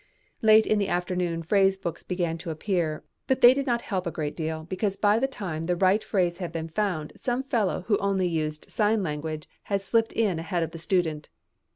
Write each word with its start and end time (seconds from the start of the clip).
Late 0.41 0.65
in 0.65 0.79
the 0.79 0.87
afternoon 0.87 1.43
phrase 1.43 1.77
books 1.77 2.01
began 2.01 2.35
to 2.39 2.49
appear, 2.49 3.03
but 3.27 3.41
they 3.41 3.53
did 3.53 3.67
not 3.67 3.83
help 3.83 4.07
a 4.07 4.11
great 4.11 4.35
deal 4.35 4.63
because 4.63 4.97
by 4.97 5.19
the 5.19 5.27
time 5.27 5.65
the 5.65 5.75
right 5.75 6.03
phrase 6.03 6.37
had 6.37 6.51
been 6.51 6.69
found 6.69 7.13
some 7.15 7.43
fellow 7.43 7.81
who 7.85 7.93
used 8.23 8.63
only 8.65 8.71
sign 8.73 9.03
language 9.03 9.47
had 9.65 9.83
slipped 9.83 10.13
in 10.13 10.39
ahead 10.39 10.63
of 10.63 10.71
the 10.71 10.79
student. 10.79 11.29